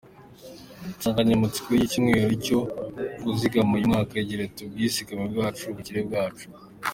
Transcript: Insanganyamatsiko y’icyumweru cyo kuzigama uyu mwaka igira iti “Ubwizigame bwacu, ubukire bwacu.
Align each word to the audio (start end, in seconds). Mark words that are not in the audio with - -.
Insanganyamatsiko 0.93 1.69
y’icyumweru 1.71 2.33
cyo 2.45 2.59
kuzigama 3.21 3.71
uyu 3.77 3.89
mwaka 3.91 4.13
igira 4.23 4.41
iti 4.49 4.61
“Ubwizigame 4.63 5.25
bwacu, 5.33 5.61
ubukire 5.65 6.01
bwacu. 6.09 6.47